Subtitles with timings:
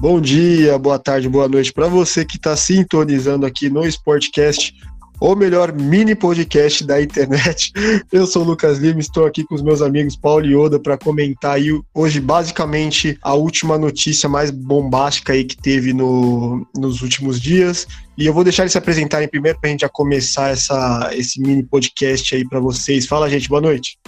[0.00, 4.74] Bom dia, boa tarde, boa noite para você que está sintonizando aqui no Sportcast,
[5.20, 7.70] o melhor mini podcast da internet.
[8.10, 10.96] Eu sou o Lucas Lima, estou aqui com os meus amigos Paulo e Oda para
[10.96, 17.38] comentar aí hoje basicamente a última notícia mais bombástica aí que teve no, nos últimos
[17.38, 17.86] dias.
[18.16, 21.38] E eu vou deixar eles se apresentarem primeiro para a gente já começar essa, esse
[21.42, 23.06] mini podcast aí para vocês.
[23.06, 23.98] Fala, gente, boa noite.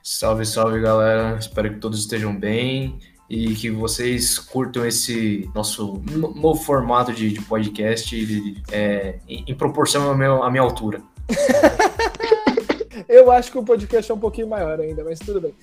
[0.00, 1.36] Salve, salve, galera.
[1.40, 6.02] Espero que todos estejam bem e que vocês curtam esse nosso
[6.34, 11.00] novo formato de, de podcast é, em, proporção à minha, à minha altura.
[13.08, 15.54] Eu acho que o podcast é um pouquinho maior ainda, mas tudo bem.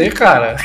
[0.00, 0.56] É, cara.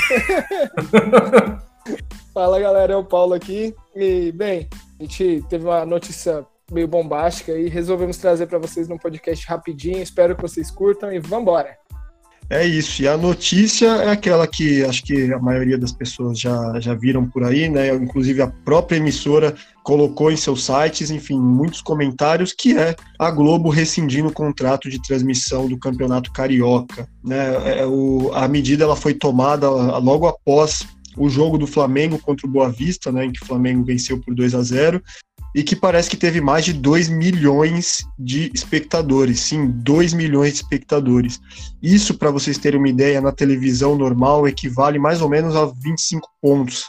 [2.34, 3.76] Fala galera, é o Paulo aqui.
[3.96, 4.68] E, bem,
[5.00, 10.02] a gente teve uma notícia meio bombástica e resolvemos trazer para vocês num podcast rapidinho.
[10.02, 11.79] Espero que vocês curtam e vambora!
[12.50, 16.80] É isso, e a notícia é aquela que acho que a maioria das pessoas já,
[16.80, 17.94] já viram por aí, né?
[17.94, 23.70] Inclusive a própria emissora colocou em seus sites, enfim, muitos comentários, que é a Globo
[23.70, 27.08] rescindindo o contrato de transmissão do Campeonato Carioca.
[27.24, 27.82] Né?
[27.82, 32.50] É, o, a medida ela foi tomada logo após o jogo do Flamengo contra o
[32.50, 35.04] Boa Vista, né, em que o Flamengo venceu por 2 a 0
[35.54, 39.40] e que parece que teve mais de 2 milhões de espectadores.
[39.40, 41.40] Sim, 2 milhões de espectadores.
[41.82, 46.28] Isso, para vocês terem uma ideia, na televisão normal equivale mais ou menos a 25
[46.42, 46.86] pontos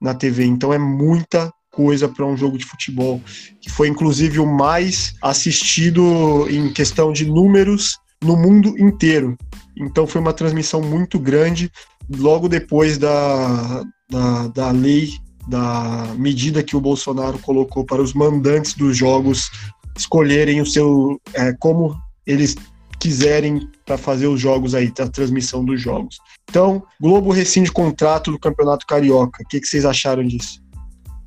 [0.00, 0.44] na TV.
[0.44, 3.20] Então é muita coisa para um jogo de futebol,
[3.60, 9.36] que foi inclusive o mais assistido em questão de números no mundo inteiro.
[9.76, 11.70] Então foi uma transmissão muito grande
[12.14, 15.10] logo depois da, da, da lei
[15.48, 19.50] da medida que o Bolsonaro colocou para os mandantes dos jogos
[19.96, 22.56] escolherem o seu é, como eles
[22.98, 26.18] quiserem para fazer os jogos aí, a transmissão dos jogos.
[26.48, 29.42] Então, Globo rescinde contrato do Campeonato Carioca.
[29.42, 30.62] O que, que vocês acharam disso?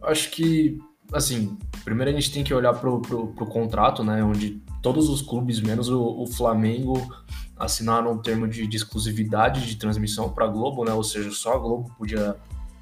[0.01, 0.77] Acho que,
[1.11, 5.59] assim, primeiro a gente tem que olhar para o contrato, né, onde todos os clubes,
[5.59, 7.13] menos o, o Flamengo,
[7.57, 11.55] assinaram um termo de, de exclusividade de transmissão para a Globo, né, ou seja, só
[11.55, 12.37] a Globo podia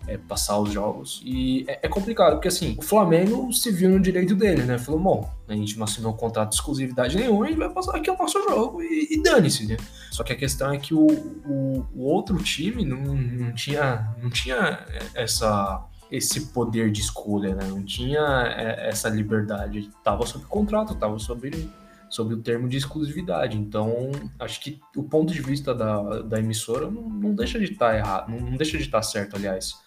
[0.08, 1.22] é, passar os jogos.
[1.24, 4.78] E é, é, complicado, porque assim, o Flamengo se viu no direito dele, né?
[4.78, 8.10] Falou, bom, a gente não assinou contrato de exclusividade nenhuma, a gente vai passar aqui
[8.10, 9.78] o nosso jogo e, e dane-se, né?
[10.12, 14.30] Só que a questão é que o, o, o outro time não, não, tinha, não
[14.30, 17.66] tinha essa esse poder de escolha, né?
[17.68, 18.22] Não tinha
[18.56, 19.90] é, essa liberdade.
[20.04, 21.68] Tava sob contrato, tava sobre
[22.08, 23.58] sobre o termo de exclusividade.
[23.58, 27.90] Então, acho que o ponto de vista da, da emissora não, não deixa de estar
[27.90, 29.83] tá errado, não, não, deixa de estar tá certo, aliás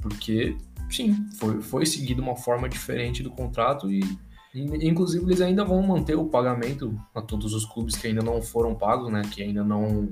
[0.00, 0.56] porque
[0.90, 4.00] sim, foi, foi seguido uma forma diferente do contrato e,
[4.54, 8.40] e, inclusive eles ainda vão manter o pagamento a todos os clubes que ainda não
[8.40, 10.08] foram pagos, né, que ainda não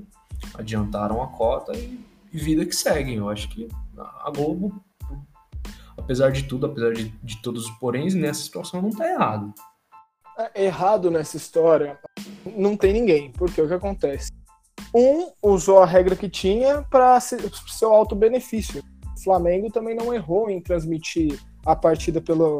[0.53, 1.99] adiantaram a cota e,
[2.31, 3.15] e vida que seguem.
[3.15, 4.81] Eu acho que a Globo,
[5.97, 9.53] apesar de tudo, apesar de, de todos os poréns, nessa situação não está errado.
[10.37, 11.99] É, errado nessa história
[12.55, 14.31] não tem ninguém, porque o que acontece?
[14.93, 18.83] Um usou a regra que tinha para seu alto benefício
[19.17, 22.59] Flamengo também não errou em transmitir a partida pelo,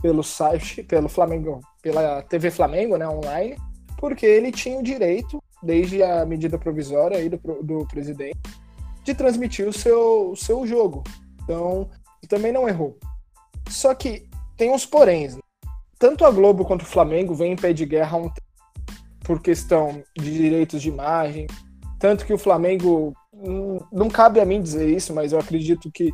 [0.00, 3.56] pelo site, pelo Flamengo, pela TV Flamengo, né, online,
[3.98, 8.38] porque ele tinha o direito, desde a medida provisória aí do, do presidente,
[9.04, 11.02] de transmitir o seu, o seu jogo.
[11.42, 11.88] Então,
[12.28, 12.96] também não errou.
[13.68, 15.36] Só que tem uns poréns.
[15.36, 15.42] Né?
[15.98, 18.30] Tanto a Globo quanto o Flamengo vêm em pé de guerra um
[19.24, 21.46] por questão de direitos de imagem.
[21.98, 23.12] Tanto que o Flamengo
[23.92, 26.12] não cabe a mim dizer isso, mas eu acredito que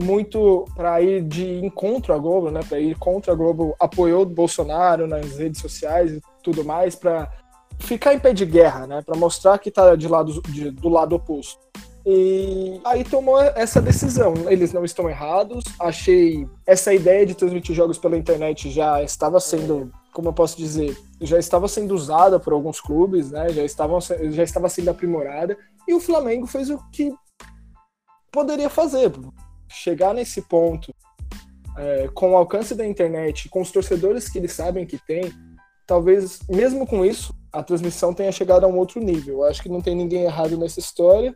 [0.00, 4.26] muito para ir de encontro à Globo, né, para ir contra a Globo, apoiou o
[4.26, 7.30] Bolsonaro nas redes sociais e tudo mais para
[7.80, 11.16] ficar em pé de guerra, né, para mostrar que está de lado de, do lado
[11.16, 11.58] oposto.
[12.06, 14.32] E aí tomou essa decisão.
[14.48, 15.62] Eles não estão errados.
[15.78, 20.96] Achei essa ideia de transmitir jogos pela internet já estava sendo, como eu posso dizer,
[21.20, 23.50] já estava sendo usada por alguns clubes, né?
[23.50, 25.54] Já estavam já estava sendo aprimorada
[25.88, 27.12] e o Flamengo fez o que
[28.30, 29.10] poderia fazer,
[29.68, 30.94] chegar nesse ponto
[31.76, 35.32] é, com o alcance da internet, com os torcedores que eles sabem que tem,
[35.86, 39.38] talvez mesmo com isso a transmissão tenha chegado a um outro nível.
[39.38, 41.34] Eu acho que não tem ninguém errado nessa história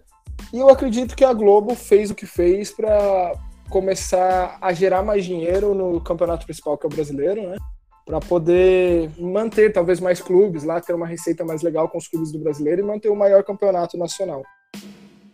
[0.52, 3.32] e eu acredito que a Globo fez o que fez para
[3.70, 7.56] começar a gerar mais dinheiro no campeonato principal que é o brasileiro, né?
[8.04, 12.32] Para poder manter talvez mais clubes lá, ter uma receita mais legal com os clubes
[12.32, 14.42] do brasileiro e manter o maior campeonato nacional.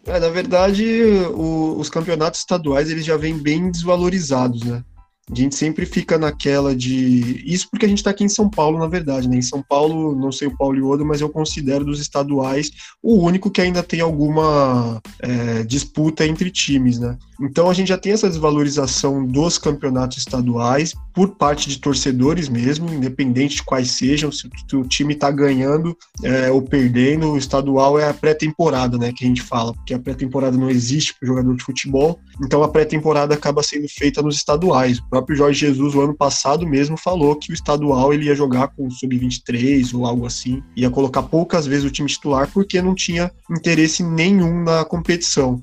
[0.07, 1.03] É, na verdade,
[1.35, 4.83] o, os campeonatos estaduais eles já vêm bem desvalorizados, né?
[5.31, 7.43] A gente sempre fica naquela de.
[7.47, 9.37] Isso porque a gente está aqui em São Paulo, na verdade, né?
[9.37, 12.71] Em São Paulo, não sei o Paulo e o Odo, mas eu considero dos estaduais
[13.03, 17.17] o único que ainda tem alguma é, disputa entre times, né?
[17.41, 22.93] Então a gente já tem essa desvalorização dos campeonatos estaduais por parte de torcedores mesmo,
[22.93, 28.09] independente de quais sejam, se o time está ganhando é, ou perdendo, o estadual é
[28.09, 29.13] a pré-temporada, né?
[29.13, 32.69] Que a gente fala, porque a pré-temporada não existe para jogador de futebol, então a
[32.69, 34.99] pré-temporada acaba sendo feita nos estaduais.
[34.99, 38.69] O próprio Jorge Jesus, o ano passado mesmo, falou que o estadual ele ia jogar
[38.69, 42.95] com o sub-23 ou algo assim, ia colocar poucas vezes o time titular porque não
[42.95, 45.63] tinha interesse nenhum na competição.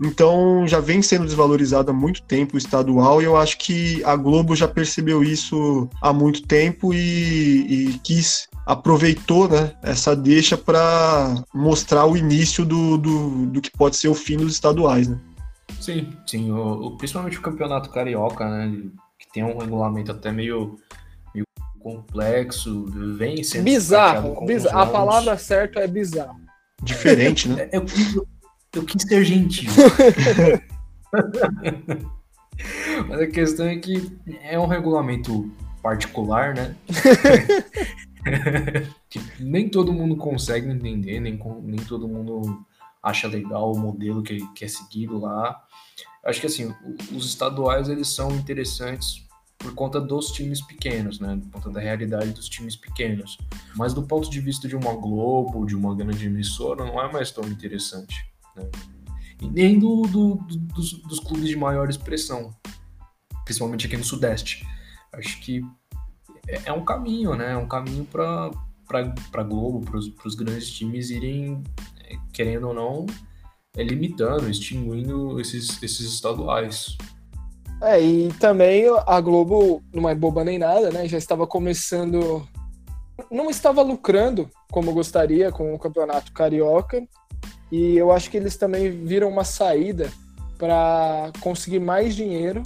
[0.00, 4.14] Então já vem sendo desvalorizado há muito tempo o estadual e eu acho que a
[4.14, 11.34] Globo já percebeu isso há muito tempo e, e quis aproveitou né, essa deixa para
[11.54, 15.08] mostrar o início do, do, do, que pode ser o fim dos estaduais.
[15.08, 15.18] Né?
[15.86, 16.50] Sim, sim.
[16.50, 18.90] O, o, principalmente o campeonato carioca, né?
[19.16, 20.80] Que tem um regulamento até meio,
[21.32, 21.46] meio
[21.78, 22.86] complexo,
[23.16, 23.62] vem sendo.
[23.62, 24.44] Bizarro.
[24.44, 24.78] bizarro.
[24.80, 26.40] A palavra certa é bizarro.
[26.82, 27.68] Diferente, né?
[27.72, 28.26] Eu, eu,
[28.74, 29.70] eu quis ser gentil.
[33.08, 35.48] Mas a questão é que é um regulamento
[35.80, 36.74] particular, né?
[39.08, 42.66] que nem todo mundo consegue entender, nem, nem todo mundo
[43.00, 45.62] acha legal o modelo que, que é seguido lá.
[46.26, 46.74] Acho que assim,
[47.14, 49.24] os estaduais eles são interessantes
[49.56, 51.40] por conta dos times pequenos, né?
[51.40, 53.38] Por conta da realidade dos times pequenos.
[53.76, 57.30] Mas do ponto de vista de uma Globo, de uma grande emissora, não é mais
[57.30, 58.14] tão interessante.
[58.56, 58.68] Né?
[59.40, 62.54] E nem do, do, do dos, dos clubes de maior expressão,
[63.44, 64.66] principalmente aqui no Sudeste.
[65.12, 65.62] Acho que
[66.48, 67.52] é, é um caminho, né?
[67.52, 68.50] É um caminho para
[68.86, 71.60] para Globo, para os grandes times irem,
[72.04, 73.06] é, querendo ou não,
[73.76, 76.96] é, limitando, extinguindo esses, esses estaduais.
[77.82, 81.06] É, e também a Globo, não é boba nem nada, né?
[81.06, 82.46] Já estava começando.
[83.30, 87.06] Não estava lucrando como gostaria com o campeonato carioca.
[87.70, 90.10] E eu acho que eles também viram uma saída
[90.56, 92.62] para conseguir mais dinheiro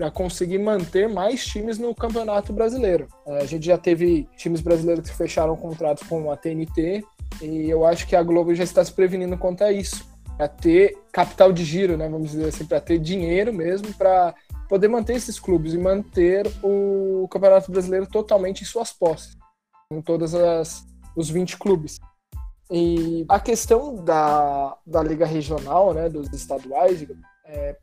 [0.00, 3.06] para conseguir manter mais times no Campeonato Brasileiro.
[3.26, 7.04] A gente já teve times brasileiros que fecharam contratos com a TNT
[7.42, 10.06] e eu acho que a Globo já está se prevenindo contra isso,
[10.40, 14.34] para ter capital de giro, né, vamos dizer assim, para ter dinheiro mesmo para
[14.70, 19.36] poder manter esses clubes e manter o Campeonato Brasileiro totalmente em suas posses,
[19.90, 20.82] com todas as
[21.14, 21.98] os 20 clubes.
[22.70, 27.06] E a questão da, da liga regional, né, dos estaduais,
[27.44, 27.76] é,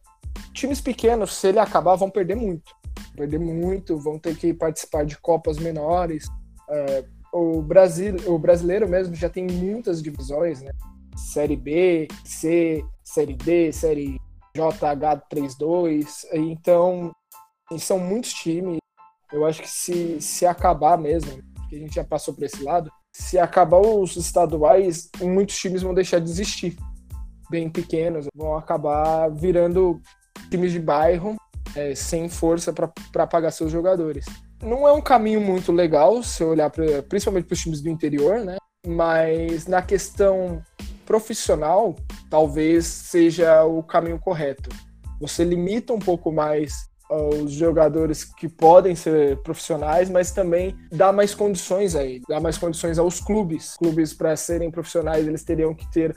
[0.51, 2.71] times pequenos, se ele acabar, vão perder muito.
[3.15, 6.25] Perder muito, vão ter que participar de copas menores.
[6.67, 10.71] É, o, Brasil, o brasileiro mesmo já tem muitas divisões, né?
[11.17, 14.17] Série B, C, Série D, Série
[14.55, 16.25] JH32.
[16.33, 17.11] Então,
[17.77, 18.77] são muitos times.
[19.31, 22.89] Eu acho que se, se acabar mesmo, que a gente já passou por esse lado,
[23.11, 26.77] se acabar os estaduais, muitos times vão deixar de existir.
[27.49, 29.99] Bem pequenos, vão acabar virando
[30.49, 31.35] times de bairro
[31.75, 34.25] é, sem força para pagar seus jogadores.
[34.61, 38.39] Não é um caminho muito legal se olhar pra, principalmente para os times do interior,
[38.39, 38.57] né?
[38.85, 40.61] Mas na questão
[41.07, 41.95] profissional,
[42.29, 44.69] talvez seja o caminho correto.
[45.21, 46.73] Você limita um pouco mais
[47.09, 52.57] os jogadores que podem ser profissionais, mas também dá mais condições a ele, dá mais
[52.57, 53.77] condições aos clubes.
[53.77, 56.15] Clubes para serem profissionais, eles teriam que ter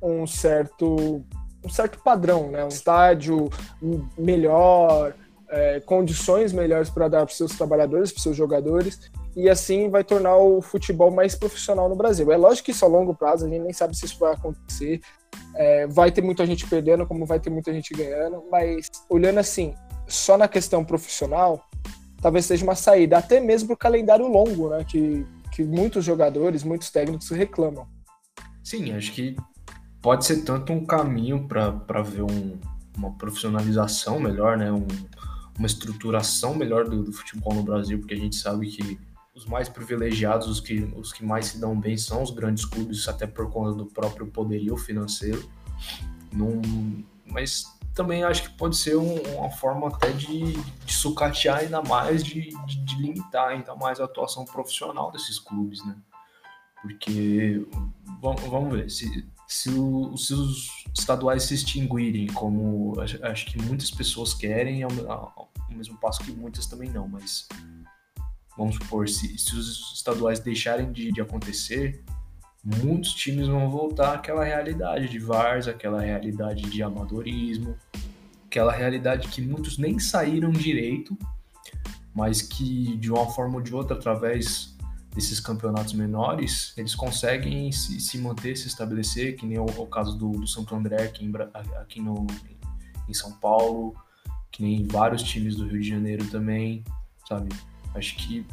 [0.00, 1.24] um certo
[1.62, 2.64] um certo padrão, né?
[2.64, 3.50] Um estádio
[4.16, 5.12] melhor,
[5.50, 10.36] é, condições melhores para dar para seus trabalhadores, para seus jogadores, e assim vai tornar
[10.36, 12.30] o futebol mais profissional no Brasil.
[12.30, 15.00] É lógico que isso a longo prazo, a gente nem sabe se isso vai acontecer.
[15.54, 19.74] É, vai ter muita gente perdendo, como vai ter muita gente ganhando, mas olhando assim,
[20.06, 21.68] só na questão profissional,
[22.20, 24.84] talvez seja uma saída, até mesmo para o calendário longo, né?
[24.84, 27.86] Que, que muitos jogadores, muitos técnicos reclamam.
[28.62, 29.36] Sim, acho que
[30.00, 32.58] pode ser tanto um caminho para ver um,
[32.96, 34.70] uma profissionalização melhor, né?
[34.70, 34.86] Um,
[35.60, 38.98] uma estruturação melhor do, do, futebol no Brasil, porque a gente sabe que
[39.34, 43.06] os mais privilegiados, os que, os que mais se dão bem são os grandes clubes,
[43.06, 45.46] até por conta do próprio poderio financeiro.
[46.32, 51.82] Num, mas também acho que pode ser um, uma forma até de, de sucatear ainda
[51.82, 55.94] mais, de, de, de, limitar ainda mais a atuação profissional desses clubes, né?
[56.80, 57.66] Porque,
[58.22, 63.90] vamos, ver, se, se, o, se, os estaduais se extinguirem, como acho, acho que muitas
[63.90, 67.48] pessoas querem, ao, mesmo passo que muitas também não, mas
[68.56, 72.04] vamos supor, se, se os estaduais deixarem de, de acontecer,
[72.64, 77.76] muitos times vão voltar àquela realidade de VARs, aquela realidade de amadorismo,
[78.46, 81.16] aquela realidade que muitos nem saíram direito,
[82.14, 84.76] mas que de uma forma ou de outra, através
[85.14, 90.16] desses campeonatos menores, eles conseguem se, se manter, se estabelecer, que nem o, o caso
[90.16, 91.32] do, do, Santo André aqui, em,
[91.80, 92.26] aqui no,
[93.08, 93.94] em São Paulo,
[94.50, 96.84] que nem vários times do Rio de Janeiro também,
[97.28, 97.48] sabe?
[97.94, 98.44] Acho que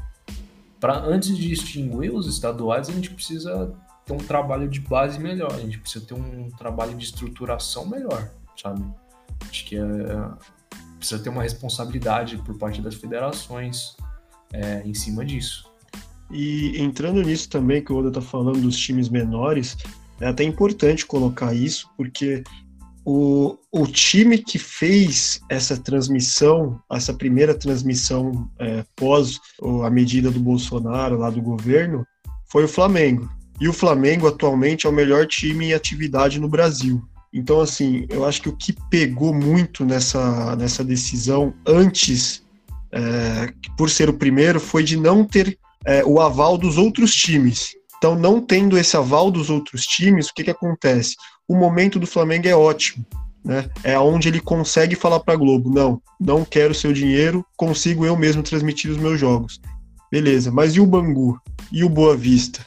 [0.80, 3.74] para antes de extinguir os estaduais, a gente precisa
[4.06, 8.30] ter um trabalho de base melhor, a gente precisa ter um trabalho de estruturação melhor,
[8.56, 8.84] sabe?
[9.50, 9.84] Acho que é,
[10.98, 13.96] precisa ter uma responsabilidade por parte das federações
[14.54, 15.70] é, em cima disso.
[16.30, 19.78] E entrando nisso também, que o Oda está falando dos times menores,
[20.20, 22.44] é até importante colocar isso, porque
[23.10, 29.40] o, o time que fez essa transmissão, essa primeira transmissão é, pós
[29.86, 32.06] a medida do Bolsonaro lá do governo,
[32.52, 33.30] foi o Flamengo.
[33.62, 37.02] E o Flamengo atualmente é o melhor time em atividade no Brasil.
[37.34, 42.44] Então, assim, eu acho que o que pegou muito nessa, nessa decisão antes,
[42.92, 47.70] é, por ser o primeiro, foi de não ter é, o aval dos outros times.
[47.98, 51.16] Então, não tendo esse aval dos outros times, o que, que acontece?
[51.48, 53.06] O momento do Flamengo é ótimo.
[53.44, 53.70] Né?
[53.84, 58.18] É onde ele consegue falar para a Globo: não, não quero seu dinheiro, consigo eu
[58.18, 59.62] mesmo transmitir os meus jogos.
[60.12, 61.40] Beleza, mas e o Bangu?
[61.72, 62.66] E o Boa Vista?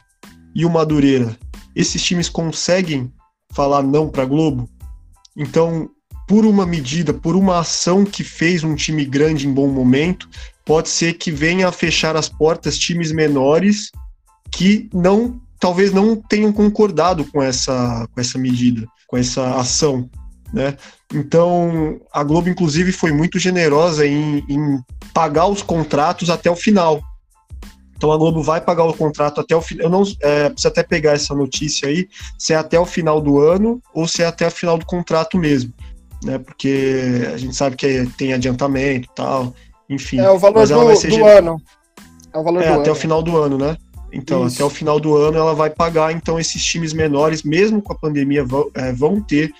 [0.55, 1.37] E o Madureira?
[1.75, 3.11] Esses times conseguem
[3.53, 4.69] falar não para a Globo?
[5.37, 5.89] Então,
[6.27, 10.29] por uma medida, por uma ação que fez um time grande em bom momento,
[10.65, 13.91] pode ser que venha a fechar as portas times menores
[14.51, 20.09] que não talvez não tenham concordado com essa, com essa medida, com essa ação.
[20.51, 20.75] Né?
[21.13, 24.81] Então, a Globo, inclusive, foi muito generosa em, em
[25.13, 26.99] pagar os contratos até o final.
[27.95, 29.85] Então a Globo vai pagar o contrato até o final.
[29.85, 33.39] Eu não é, preciso até pegar essa notícia aí, se é até o final do
[33.39, 35.71] ano ou se é até o final do contrato mesmo.
[36.23, 36.39] Né?
[36.39, 39.53] Porque a gente sabe que tem adiantamento e tal.
[39.87, 40.19] Enfim.
[40.19, 41.61] É o valor do, do ano.
[42.33, 42.91] É o valor é, do até ano.
[42.91, 43.77] o final do ano, né?
[44.11, 44.55] Então, Isso.
[44.55, 47.97] até o final do ano ela vai pagar, então esses times menores, mesmo com a
[47.97, 49.53] pandemia, vão, é, vão ter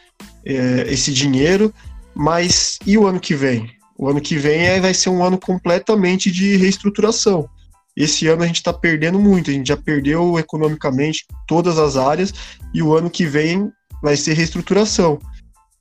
[0.45, 1.73] é, esse dinheiro,
[2.13, 3.69] mas e o ano que vem?
[3.97, 7.47] O ano que vem é, vai ser um ano completamente de reestruturação.
[7.95, 12.33] Esse ano a gente está perdendo muito, a gente já perdeu economicamente todas as áreas,
[12.73, 15.19] e o ano que vem vai ser reestruturação.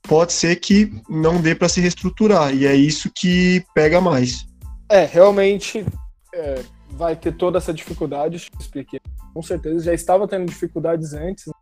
[0.02, 4.46] Pode ser que não dê para se reestruturar, e é isso que pega mais.
[4.88, 5.84] É, realmente.
[6.32, 9.00] É vai ter toda essa dificuldade, expliquei.
[9.32, 11.46] Com certeza, já estava tendo dificuldades antes.
[11.46, 11.52] Né?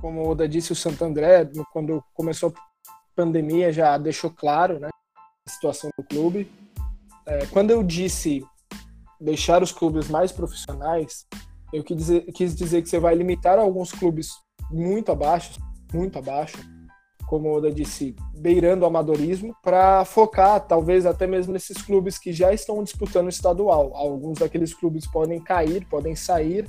[0.00, 2.60] Como o Oda disse, o Santo André, quando começou a
[3.14, 4.88] pandemia, já deixou claro né,
[5.46, 6.50] a situação do clube.
[7.26, 8.44] É, quando eu disse
[9.20, 11.26] deixar os clubes mais profissionais,
[11.72, 14.30] eu quis dizer, quis dizer que você vai limitar alguns clubes
[14.70, 15.60] muito abaixo,
[15.92, 16.58] muito abaixo,
[17.30, 22.52] como Oda disse, beirando o amadorismo, para focar talvez até mesmo nesses clubes que já
[22.52, 23.92] estão disputando estadual.
[23.94, 26.68] Alguns daqueles clubes podem cair, podem sair,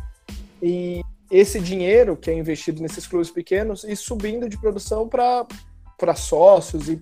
[0.62, 1.02] e
[1.32, 7.02] esse dinheiro que é investido nesses clubes pequenos e subindo de produção para sócios e,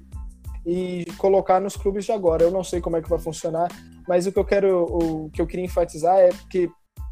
[0.66, 2.44] e colocar nos clubes de agora.
[2.44, 3.68] Eu não sei como é que vai funcionar,
[4.08, 6.72] mas o que eu quero, o que eu queria enfatizar é que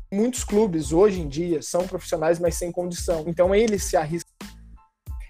[0.10, 3.25] muitos clubes hoje em dia são profissionais, mas sem condição.
[3.27, 4.37] Então eles se arriscam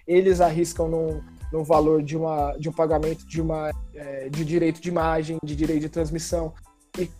[0.08, 1.22] eles arriscam no,
[1.52, 5.54] no valor de, uma, de um pagamento de, uma, é, de direito de imagem, de
[5.54, 6.54] direito de transmissão.
[6.98, 7.10] E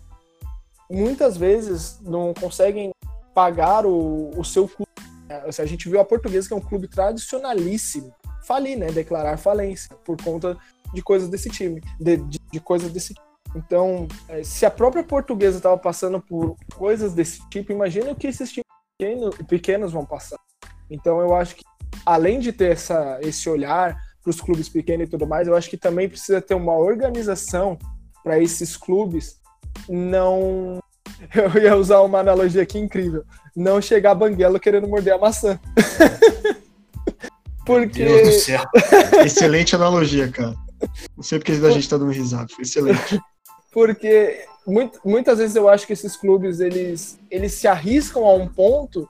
[0.89, 2.91] muitas vezes não conseguem
[3.33, 4.89] pagar o, o seu clube.
[5.29, 8.11] A gente viu a Portuguesa, que é um clube tradicionalíssimo,
[8.43, 8.87] falir, né?
[8.87, 10.57] Declarar falência por conta
[10.91, 13.29] de coisas desse time, de, de, de coisas desse tipo.
[13.55, 18.27] Então, é, se a própria Portuguesa estava passando por coisas desse tipo, imagina o que
[18.27, 18.65] esses times
[18.97, 20.39] pequenos, pequenos vão passar.
[20.89, 21.63] Então, eu acho que
[22.05, 25.69] além de ter essa, esse olhar para os clubes pequenos e tudo mais, eu acho
[25.69, 27.77] que também precisa ter uma organização
[28.23, 29.39] para esses clubes
[29.87, 30.79] não.
[31.33, 33.23] Eu ia usar uma analogia aqui incrível.
[33.55, 35.59] Não chegar banguelo querendo morder a maçã.
[37.65, 38.03] Porque.
[38.03, 38.63] Meu Deus do céu.
[39.23, 40.55] Excelente analogia, cara.
[41.15, 42.47] Não sei porque a gente está dando risada.
[42.59, 43.19] Excelente.
[43.71, 44.45] Porque
[45.03, 49.07] muitas vezes eu acho que esses clubes eles, eles se arriscam a um ponto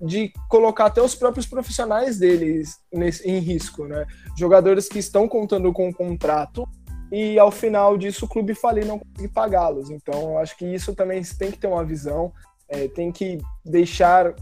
[0.00, 4.06] de colocar até os próprios profissionais deles nesse, em risco, né?
[4.36, 6.68] Jogadores que estão contando com um contrato
[7.10, 9.90] e ao final disso o clube falir não conseguir pagá-los.
[9.90, 12.32] Então eu acho que isso também tem que ter uma visão,
[12.68, 14.34] é, tem que deixar.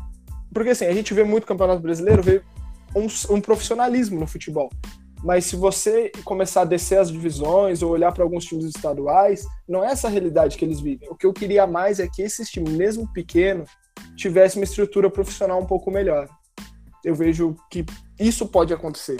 [0.52, 2.42] Porque assim, a gente vê muito campeonato brasileiro, vê
[2.94, 4.70] um, um profissionalismo no futebol.
[5.24, 9.82] Mas se você começar a descer as divisões ou olhar para alguns times estaduais, não
[9.82, 11.08] é essa a realidade que eles vivem.
[11.10, 13.70] O que eu queria mais é que esses times, mesmo pequenos,
[14.14, 16.28] tivesse uma estrutura profissional um pouco melhor.
[17.02, 17.86] Eu vejo que
[18.20, 19.16] isso pode acontecer.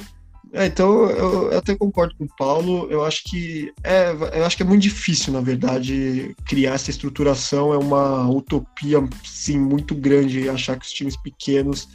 [0.52, 2.86] É, então eu, eu, até concordo com o Paulo.
[2.90, 7.72] Eu acho que é, eu acho que é muito difícil, na verdade, criar essa estruturação.
[7.72, 11.88] É uma utopia, sim, muito grande achar que os times pequenos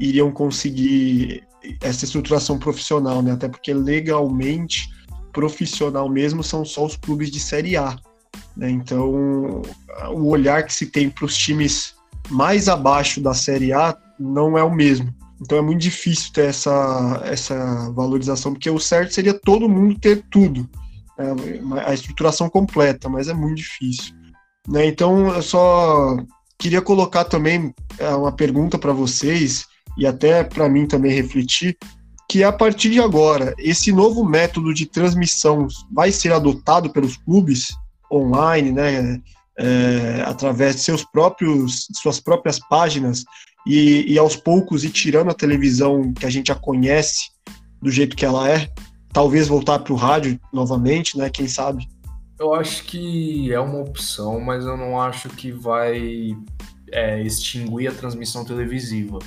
[0.00, 1.44] iriam conseguir
[1.80, 3.32] essa estruturação profissional, né?
[3.32, 4.88] Até porque legalmente,
[5.32, 7.96] profissional mesmo, são só os clubes de Série A.
[8.56, 8.70] Né?
[8.70, 9.62] Então,
[10.10, 11.94] o olhar que se tem para os times
[12.30, 15.12] mais abaixo da Série A não é o mesmo.
[15.40, 20.24] Então é muito difícil ter essa, essa valorização, porque o certo seria todo mundo ter
[20.30, 20.68] tudo,
[21.18, 21.82] né?
[21.84, 24.14] a estruturação completa, mas é muito difícil.
[24.68, 24.86] Né?
[24.86, 26.16] Então eu só
[26.56, 31.76] queria colocar também é, uma pergunta para vocês, e até para mim também refletir,
[32.28, 37.76] que a partir de agora, esse novo método de transmissão vai ser adotado pelos clubes
[38.10, 39.20] online, né?
[39.58, 43.22] É, através de seus próprios, suas próprias páginas
[43.66, 47.30] e, e aos poucos ir tirando a televisão que a gente já conhece
[47.82, 48.70] do jeito que ela é,
[49.12, 51.28] talvez voltar para o rádio novamente, né?
[51.28, 51.86] Quem sabe?
[52.38, 56.34] Eu acho que é uma opção, mas eu não acho que vai
[56.90, 59.18] é, extinguir a transmissão televisiva.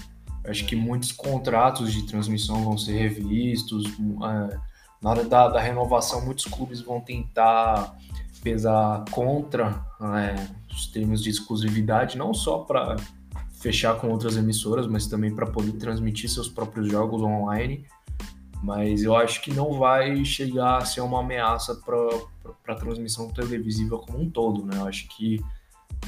[0.47, 3.85] Acho que muitos contratos de transmissão vão ser revistos.
[3.85, 4.57] É,
[5.01, 7.95] na hora da, da, renovação, muitos clubes vão tentar
[8.43, 10.35] pesar contra é,
[10.71, 12.95] os termos de exclusividade, não só para
[13.59, 17.85] fechar com outras emissoras, mas também para poder transmitir seus próprios jogos online.
[18.61, 23.97] Mas eu acho que não vai chegar a ser uma ameaça para a transmissão televisiva
[23.97, 24.77] como um todo, né?
[24.77, 25.43] Eu acho que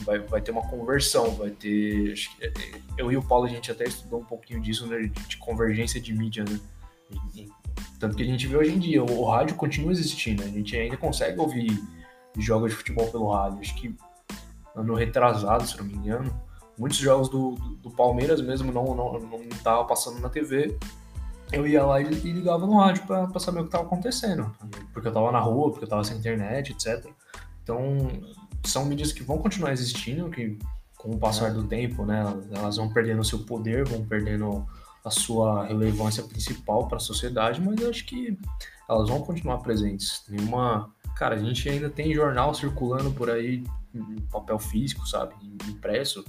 [0.04, 2.14] vai, vai ter uma conversão, vai ter.
[2.42, 2.52] É,
[2.98, 6.14] eu e o Paulo, a gente até estudou um pouquinho disso, né, de convergência de
[6.14, 6.60] mídia, né?
[8.00, 10.76] tanto que a gente vê hoje em dia, o, o rádio continua existindo, a gente
[10.76, 11.82] ainda consegue ouvir
[12.38, 13.60] jogos de futebol pelo rádio.
[13.60, 13.96] Acho que
[14.76, 16.40] ano retrasado, se não me engano,
[16.78, 20.78] muitos jogos do, do, do Palmeiras mesmo não, não, não passando na TV.
[21.52, 24.54] Eu ia lá e, e ligava no rádio para saber o que estava acontecendo.
[24.94, 27.10] Porque eu estava na rua, porque eu estava sem internet, etc.
[27.64, 28.08] Então,
[28.64, 30.58] são mídias que vão continuar existindo, que
[30.98, 34.66] com o passar do tempo, né, elas vão perdendo seu poder, vão perdendo
[35.06, 38.38] a sua relevância principal para a sociedade, mas eu acho que
[38.90, 40.24] elas vão continuar presentes.
[40.28, 45.34] Nenhuma, cara, a gente ainda tem jornal circulando por aí em papel físico, sabe,
[45.68, 46.26] impresso.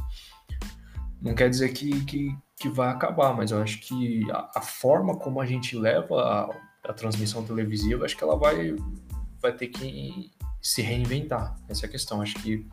[1.20, 5.16] Não quer dizer que, que, que vai acabar, mas eu acho que a, a forma
[5.16, 6.20] como a gente leva
[6.84, 8.76] a, a, transmissão televisiva, acho que ela vai,
[9.40, 10.30] vai ter que
[10.68, 11.56] se reinventar.
[11.66, 12.20] Essa é a questão.
[12.20, 12.66] Acho que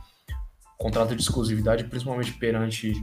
[0.78, 2.94] contrato de exclusividade, principalmente perante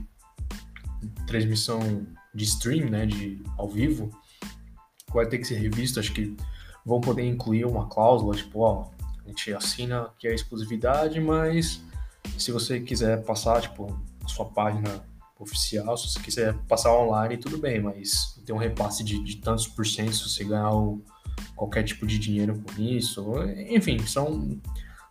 [1.26, 4.10] transmissão de stream, né, de ao vivo,
[5.10, 5.98] vai ter que ser revisto.
[5.98, 6.36] Acho que
[6.84, 8.90] vão poder incluir uma cláusula, tipo, ó,
[9.24, 11.82] a gente assina que é exclusividade, mas
[12.36, 15.02] se você quiser passar, tipo, a sua página
[15.38, 19.66] oficial, se você quiser passar online, tudo bem, mas tem um repasse de, de tantos
[19.66, 21.02] por cento se você ganhar o,
[21.56, 23.34] qualquer tipo de dinheiro com isso.
[23.68, 24.58] Enfim, são,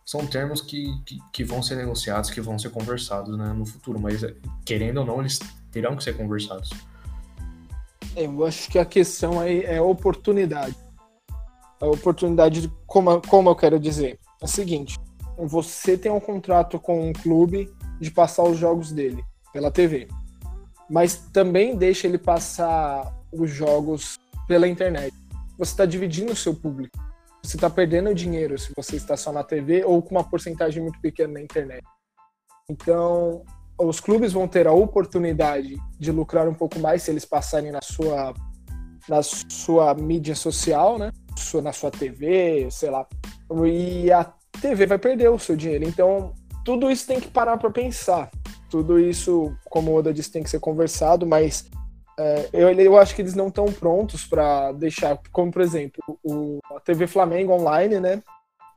[0.04, 4.00] são termos que, que, que, vão ser negociados, que vão ser conversados né, no futuro,
[4.00, 4.24] mas
[4.64, 5.38] querendo ou não, eles
[5.70, 6.70] terão que ser conversados.
[8.14, 10.76] É, eu acho que a questão aí é a oportunidade.
[11.80, 14.98] A oportunidade, de, como, como eu quero dizer, é o seguinte:
[15.36, 20.08] você tem um contrato com um clube de passar os jogos dele pela TV
[20.92, 25.10] mas também deixa ele passar os jogos pela internet.
[25.62, 26.98] Você está dividindo o seu público.
[27.40, 31.00] Você está perdendo dinheiro se você está só na TV ou com uma porcentagem muito
[31.00, 31.84] pequena na internet.
[32.68, 33.44] Então,
[33.78, 37.80] os clubes vão ter a oportunidade de lucrar um pouco mais se eles passarem na
[37.80, 38.34] sua
[39.08, 41.12] na sua mídia social, né?
[41.62, 43.06] Na sua TV, sei lá.
[43.64, 44.24] E a
[44.60, 45.84] TV vai perder o seu dinheiro.
[45.84, 46.32] Então,
[46.64, 48.28] tudo isso tem que parar para pensar
[48.72, 51.66] tudo isso, como o Oda disse, tem que ser conversado, mas
[52.22, 56.60] é, eu, eu acho que eles não estão prontos para deixar, como por exemplo, o,
[56.76, 58.22] a TV Flamengo online, né?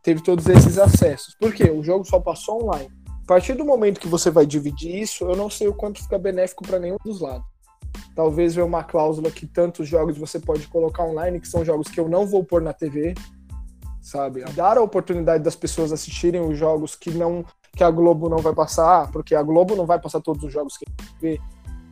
[0.02, 1.36] Teve todos esses acessos.
[1.40, 1.70] Por quê?
[1.70, 2.90] O jogo só passou online.
[3.08, 6.18] A partir do momento que você vai dividir isso, eu não sei o quanto fica
[6.18, 7.46] benéfico para nenhum dos lados.
[8.16, 12.00] Talvez ver uma cláusula que tantos jogos você pode colocar online, que são jogos que
[12.00, 13.14] eu não vou pôr na TV,
[14.02, 14.44] sabe?
[14.54, 18.54] Dar a oportunidade das pessoas assistirem os jogos que não que a Globo não vai
[18.54, 21.42] passar, porque a Globo não vai passar todos os jogos que a gente vê.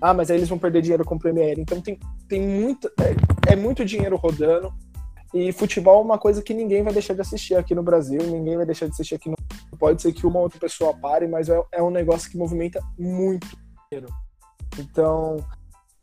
[0.03, 1.61] Ah, mas aí eles vão perder dinheiro com o Premiere.
[1.61, 4.73] Então tem, tem muito, é, é muito dinheiro rodando.
[5.33, 8.57] E futebol é uma coisa que ninguém vai deixar de assistir aqui no Brasil, ninguém
[8.57, 9.37] vai deixar de assistir aqui no.
[9.79, 13.47] Pode ser que uma outra pessoa pare, mas é, é um negócio que movimenta muito
[13.89, 14.13] dinheiro.
[14.77, 15.37] Então,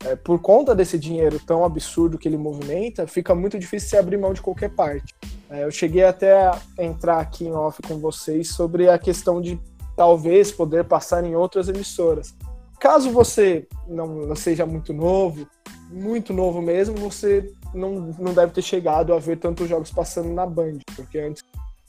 [0.03, 4.17] é, por conta desse dinheiro tão absurdo que ele movimenta, fica muito difícil se abrir
[4.17, 5.13] mão de qualquer parte.
[5.47, 9.61] É, eu cheguei até a entrar aqui em off com vocês sobre a questão de
[9.95, 12.33] talvez poder passar em outras emissoras.
[12.81, 15.47] Caso você não seja muito novo,
[15.91, 20.47] muito novo mesmo, você não, não deve ter chegado a ver tantos jogos passando na
[20.47, 21.43] Band, porque antes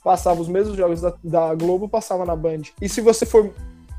[0.04, 2.62] passava os mesmos jogos da, da Globo, passava na Band.
[2.80, 3.50] E se você for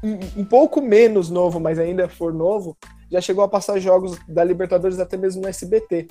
[0.04, 2.78] um, um, pouco menos novo, mas ainda for novo,
[3.12, 6.08] já chegou a passar jogos da Libertadores até mesmo no SBT.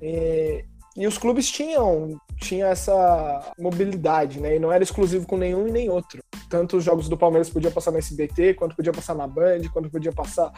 [0.00, 0.64] É,
[0.96, 4.56] e os clubes tinham, tinham essa mobilidade, né?
[4.56, 6.22] E não era exclusivo com nenhum e nem outro.
[6.48, 9.90] Tanto os jogos do Palmeiras podiam passar no SBT, quanto podia passar na Band, quanto
[9.90, 10.52] podia passar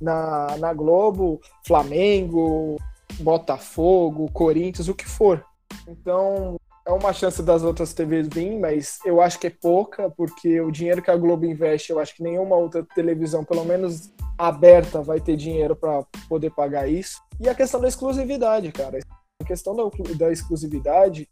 [0.00, 2.76] na, na Globo, Flamengo,
[3.20, 5.44] Botafogo, Corinthians, o que for.
[5.86, 10.60] Então, é uma chance das outras TVs vir, mas eu acho que é pouca, porque
[10.60, 15.02] o dinheiro que a Globo investe, eu acho que nenhuma outra televisão, pelo menos aberta,
[15.02, 17.22] vai ter dinheiro para poder pagar isso.
[17.40, 18.98] E a questão da exclusividade, cara.
[19.40, 19.82] A questão da,
[20.16, 21.28] da exclusividade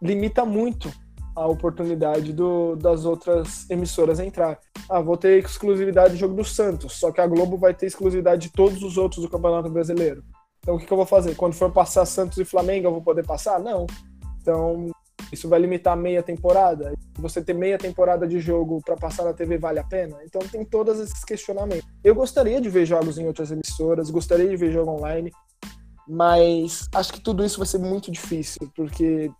[0.00, 0.92] limita muito
[1.34, 4.58] a oportunidade do, das outras emissoras entrar.
[4.88, 8.48] Ah, vou ter exclusividade do jogo do Santos, só que a Globo vai ter exclusividade
[8.48, 10.22] de todos os outros do Campeonato Brasileiro.
[10.60, 11.34] Então o que, que eu vou fazer?
[11.34, 13.58] Quando for passar Santos e Flamengo, eu vou poder passar?
[13.58, 13.86] Não.
[14.40, 14.90] Então
[15.32, 16.92] isso vai limitar meia temporada.
[17.18, 20.18] Você ter meia temporada de jogo para passar na TV vale a pena?
[20.24, 21.86] Então tem todos esses questionamentos.
[22.04, 25.30] Eu gostaria de ver jogos em outras emissoras, gostaria de ver jogo online,
[26.08, 29.30] mas acho que tudo isso vai ser muito difícil, porque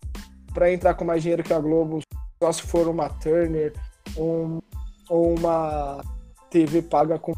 [0.53, 1.99] para entrar com mais dinheiro que a Globo,
[2.41, 3.73] só se for uma Turner
[4.17, 4.59] um,
[5.09, 6.01] ou uma
[6.49, 7.33] TV paga com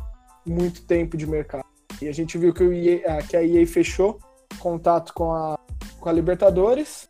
[0.46, 1.64] muito tempo de mercado.
[2.02, 4.20] E a gente viu que, EA, que a EA fechou
[4.60, 5.58] contato com a,
[6.00, 7.08] com a Libertadores,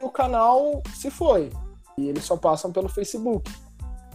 [0.00, 1.50] o canal se foi.
[1.96, 3.50] E eles só passam pelo Facebook.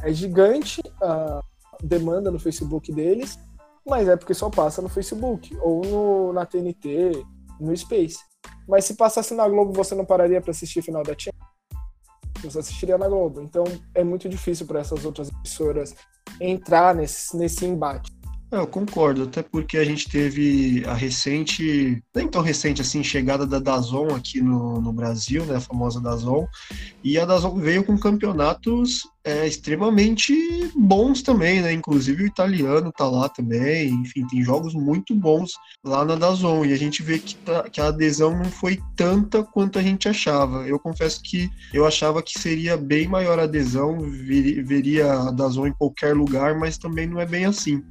[0.02, 1.42] É gigante a
[1.84, 3.38] demanda no Facebook deles,
[3.86, 7.26] mas é porque só passa no Facebook ou no, na TNT,
[7.64, 8.18] no Space.
[8.68, 11.54] Mas se passasse na Globo, você não pararia para assistir o final da Champions?
[12.44, 13.42] Você assistiria na Globo.
[13.42, 13.64] Então
[13.96, 15.96] é muito difícil para essas outras emissoras
[16.40, 18.12] entrar nesse, nesse embate.
[18.54, 23.48] É, eu concordo, até porque a gente teve a recente, nem tão recente assim, chegada
[23.48, 26.46] da Dazon aqui no, no Brasil, né, a famosa Dazon,
[27.04, 30.36] e a Dazon veio com campeonatos é, extremamente
[30.76, 36.06] bons também, né, inclusive o italiano tá lá também, enfim, tem jogos muito bons lá
[36.06, 39.80] na Dazon, e a gente vê que, tá, que a adesão não foi tanta quanto
[39.80, 40.68] a gente achava.
[40.68, 45.66] Eu confesso que eu achava que seria bem maior a adesão, ver, veria a Dazon
[45.66, 47.82] em qualquer lugar, mas também não é bem assim.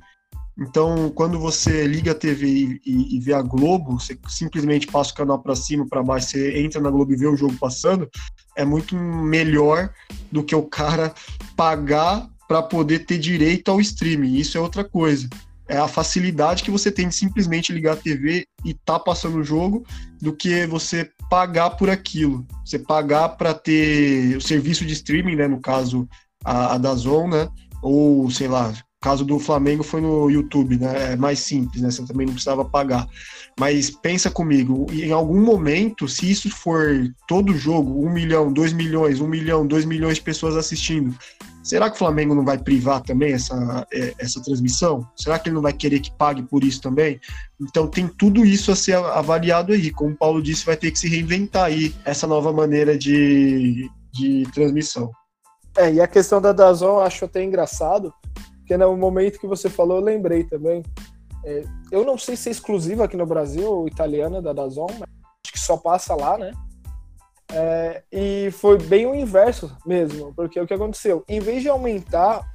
[0.62, 5.10] Então, quando você liga a TV e, e, e, vê a Globo, você simplesmente passa
[5.10, 8.08] o canal para cima, para baixo, você entra na Globo e vê o jogo passando,
[8.56, 9.92] é muito melhor
[10.30, 11.12] do que o cara
[11.56, 14.36] pagar para poder ter direito ao streaming.
[14.36, 15.28] Isso é outra coisa.
[15.68, 19.44] É a facilidade que você tem de simplesmente ligar a TV e tá passando o
[19.44, 19.84] jogo,
[20.20, 22.46] do que você pagar por aquilo.
[22.64, 26.08] Você pagar para ter o serviço de streaming, né, no caso
[26.44, 27.48] a, a Dazon, né,
[27.82, 28.72] ou sei lá,
[29.02, 31.12] caso do Flamengo foi no YouTube, né?
[31.12, 31.90] É mais simples, né?
[31.90, 33.06] Você também não precisava pagar.
[33.58, 39.20] Mas pensa comigo, em algum momento, se isso for todo jogo, um milhão, dois milhões,
[39.20, 41.14] um milhão, dois milhões de pessoas assistindo,
[41.64, 45.06] será que o Flamengo não vai privar também essa, é, essa transmissão?
[45.16, 47.20] Será que ele não vai querer que pague por isso também?
[47.60, 49.90] Então tem tudo isso a ser avaliado aí.
[49.90, 54.44] Como o Paulo disse, vai ter que se reinventar aí essa nova maneira de, de
[54.54, 55.10] transmissão.
[55.76, 58.12] É, e a questão da Dazon eu acho até engraçado,
[58.72, 60.82] porque no momento que você falou, eu lembrei também.
[61.44, 65.08] É, eu não sei se é exclusiva aqui no Brasil, italiana da Dazon, mas
[65.44, 66.52] acho que só passa lá, né?
[67.52, 71.22] É, e foi bem o inverso mesmo, porque o que aconteceu?
[71.28, 72.48] Em vez de aumentar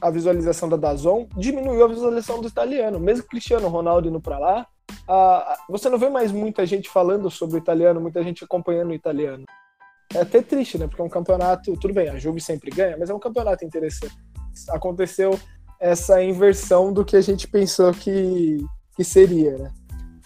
[0.00, 2.98] a visualização da Dazon, diminuiu a visualização do italiano.
[2.98, 4.66] Mesmo Cristiano Ronaldo indo para lá,
[5.06, 8.94] a, você não vê mais muita gente falando sobre o italiano, muita gente acompanhando o
[8.94, 9.44] italiano.
[10.14, 10.86] É até triste, né?
[10.86, 14.16] Porque é um campeonato, tudo bem, a Juve sempre ganha, mas é um campeonato interessante
[14.70, 15.38] aconteceu
[15.80, 18.64] essa inversão do que a gente pensou que,
[18.96, 19.70] que seria, né?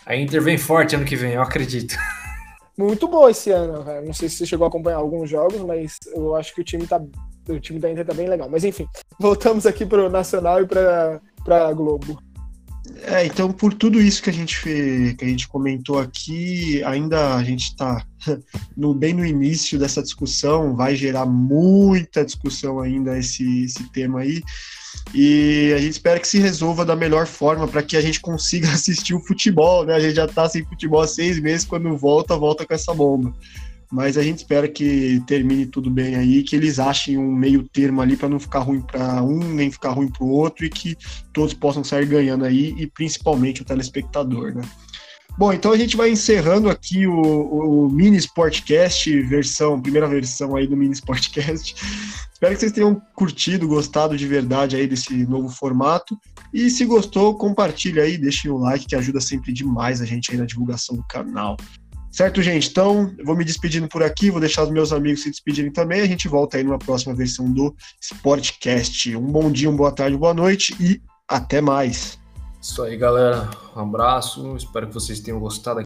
[0.04, 1.94] A Inter vem forte ano que vem, eu acredito.
[2.76, 4.06] Muito bom esse ano, velho.
[4.06, 6.86] Não sei se você chegou a acompanhar alguns jogos, mas eu acho que o time
[6.86, 7.00] tá.
[7.48, 8.48] O time da Inter tá bem legal.
[8.50, 8.86] Mas enfim,
[9.20, 12.18] voltamos aqui pro Nacional e pra, pra Globo.
[13.02, 17.36] É, então por tudo isso que a gente fez, que a gente comentou aqui, ainda
[17.36, 18.04] a gente está
[18.76, 24.42] no, bem no início dessa discussão, vai gerar muita discussão ainda esse, esse tema aí.
[25.14, 28.70] E a gente espera que se resolva da melhor forma para que a gente consiga
[28.72, 29.94] assistir o futebol, né?
[29.94, 33.32] A gente já está sem futebol há seis meses, quando volta, volta com essa bomba
[33.92, 38.00] mas a gente espera que termine tudo bem aí, que eles achem um meio termo
[38.00, 40.96] ali para não ficar ruim para um, nem ficar ruim para o outro e que
[41.30, 44.62] todos possam sair ganhando aí e principalmente o telespectador, né?
[45.36, 50.66] Bom, então a gente vai encerrando aqui o, o Mini Sportcast, versão, primeira versão aí
[50.66, 51.74] do Mini Sportcast.
[52.32, 56.18] Espero que vocês tenham curtido, gostado de verdade aí desse novo formato.
[56.52, 60.38] E se gostou, compartilha aí, deixe o like que ajuda sempre demais a gente aí
[60.38, 61.56] na divulgação do canal.
[62.12, 62.68] Certo, gente?
[62.68, 66.02] Então, eu vou me despedindo por aqui, vou deixar os meus amigos se despedirem também.
[66.02, 69.16] A gente volta aí numa próxima versão do Sportcast.
[69.16, 72.18] Um bom dia, uma boa tarde, boa noite e até mais.
[72.60, 73.48] Isso aí, galera.
[73.74, 74.54] Um abraço.
[74.58, 75.80] Espero que vocês tenham gostado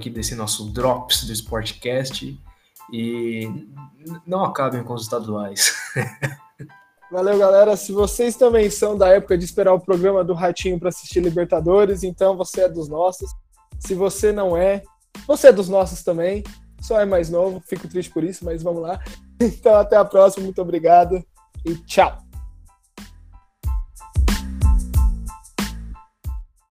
[0.00, 2.40] aqui desse nosso Drops do Sportcast.
[2.90, 3.66] E
[4.26, 5.74] não acabem com os estaduais.
[7.12, 7.76] Valeu, galera.
[7.76, 12.02] Se vocês também são da época de esperar o programa do Ratinho para assistir Libertadores,
[12.02, 13.30] então você é dos nossos.
[13.78, 14.82] Se você não é,
[15.26, 16.42] você é dos nossos também.
[16.80, 19.00] Só é mais novo, fico triste por isso, mas vamos lá.
[19.40, 20.42] Então, até a próxima.
[20.42, 21.24] Muito obrigado
[21.64, 22.27] e tchau.